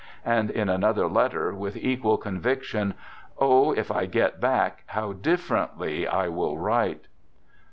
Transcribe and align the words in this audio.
"and 0.25 0.49
in 0.49 0.67
another 0.67 1.05
letter, 1.05 1.53
with 1.53 1.77
equal 1.77 2.17
conviction:" 2.17 2.95
O, 3.37 3.71
if 3.71 3.91
I 3.91 4.07
get 4.07 4.39
back, 4.41 4.81
how 4.87 5.13
differently 5.13 6.07
I 6.07 6.23
shall 6.25 6.57
write 6.57 7.05